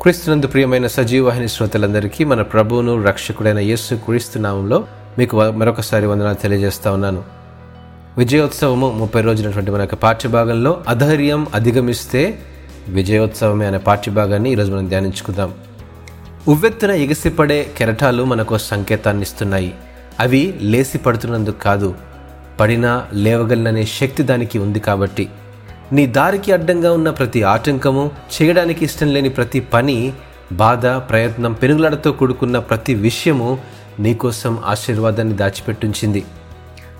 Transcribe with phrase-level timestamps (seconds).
[0.00, 4.84] క్రీస్తునందు ప్రియమైన సజీవవాహిని శ్రోతలందరికీ మన ప్రభువును రక్షకుడైన యేసు క్రీస్తు నామంలో
[5.18, 7.24] మీకు వ- మరొకసారి వందనాలు తెలియజేస్తా ఉన్నాను.
[8.18, 12.38] విజయోత్సవము ముప్పై రోజులటువంటి మన యొక్క పాఠ్యభాగంలో అధైర్యం అధిగమిస్తే
[12.88, 15.54] విజయోత్సవమే అనే పాఠ్యభాగాన్ని ఈరోజు మనం ధ్యానించుకుందాం.
[16.48, 19.74] ఉవ్వెత్తున ఎగిసిపడే కెరటాలు మనకు సంకేతాన్ని ఇస్తున్నాయి
[20.20, 21.94] అవి లేసి పడుతున్నందుకు కాదు
[22.60, 25.28] పడినా లేవగలననే శక్తి దానికి ఉంది కాబట్టి.
[25.92, 30.12] నీ దారికి అడ్డంగా ఉన్న ప్రతి ఆటంకము చేయడానికి ఇష్టం లేని ప్రతి పని
[30.52, 33.58] బాధ ప్రయత్నం పెనుగులాడతో కూడుకున్న ప్రతి విషయము
[33.98, 36.24] నీకోసం ఆశీర్వాదాన్ని దాచిపెట్టుంచింది.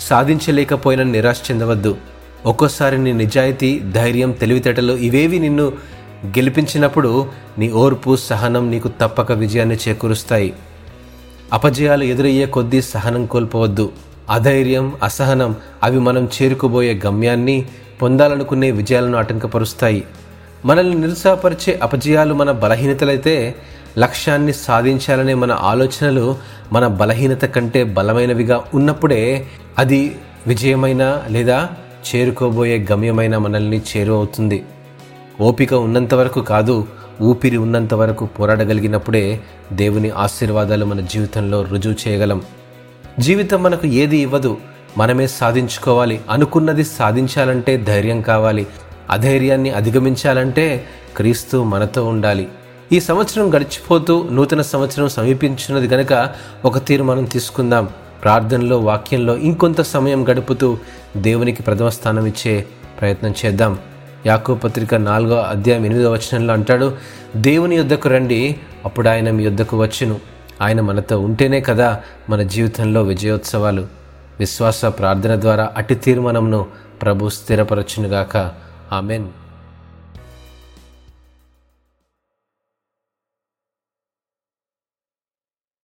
[0.00, 1.96] సాధించలేకపోయిన నిరాశ చెందవద్దు.
[2.46, 5.72] ఒక్కోసారి నీ నిజాయితీ ధైర్యం తెలివితేటలు ఇవేవి నిన్ను
[6.26, 7.26] గెలిపించినప్పుడు
[7.58, 10.52] నీ ఓర్పు సహనం నీకు తప్పక విజయాన్ని చేకూరుస్తాయి.
[11.52, 13.92] అపజయాలు ఎదురయ్యే కొద్దీ సహనం కోల్పోవద్దు.
[14.30, 17.64] అధైర్యం అసహనం అవి మనం చేరుకోబోయే గమ్యాన్ని
[18.02, 20.04] పొందాలనుకునే విజయాలను ఆటంకపరుస్తాయి.
[20.64, 23.54] మనల్ని నిరుత్సాహపరిచే అపజయాలు మన బలహీనతలైతే
[23.98, 26.36] లక్ష్యాన్ని సాధించాలనే మన ఆలోచనలు
[26.72, 29.46] మన బలహీనత కంటే బలమైనవిగా ఉన్నప్పుడే
[29.78, 31.68] అది విజయమైన లేదా
[32.08, 34.64] చేరుకోబోయే గమ్యమైన మనల్ని చేరువవుతుంది
[35.40, 36.86] ఓపిక ఉన్నంత వరకు కాదు
[37.22, 39.40] ఊపిరి ఉన్నంత వరకు పోరాడగలిగినప్పుడే
[39.72, 42.42] దేవుని ఆశీర్వాదాలు మన జీవితంలో రుజువు చేయగలం.
[43.18, 44.56] జీవితం మనకు ఏది ఇవ్వదు
[44.98, 46.20] మనమే సాధించుకోవాలి.
[46.30, 48.66] అనుకున్నది సాధించాలంటే ధైర్యం కావాలి.
[49.10, 50.84] అధైర్యాన్ని అధిగమించాలంటే
[51.16, 52.48] క్రీస్తు మనతో ఉండాలి.
[52.92, 56.28] ఈ సంవత్సరం గడిచిపోతూ నూతన సంవత్సరం సమీపించినది గనక
[56.64, 57.88] ఒక తీర్మానం తీసుకుందాం.
[58.22, 60.78] ప్రార్థనలో వాక్యంలో ఇంకొంత సమయం గడుపుతూ
[61.16, 62.66] దేవునికి ప్రథమ స్థానం ఇచ్చే
[63.00, 63.78] ప్రయత్నం చేద్దాం.
[64.26, 66.96] యాకో పత్రిక నాలుగో అధ్యాయం ఎనిమిదో వచనంలో అంటాడు
[67.36, 70.20] దేవుని యొద్దకు రండి అప్పుడు ఆయన మీ యొద్దకు వచ్చును.
[70.62, 73.97] ఆయన మనతో ఉంటేనే కదా మన జీవితంలో విజయోత్సవాలు.
[74.40, 76.66] విశ్వాస ప్రార్థన ద్వారా అటు తీర్మానంను
[77.02, 78.52] ప్రభు స్థిరపరచునుగాక.
[78.92, 79.28] ఆమెన్.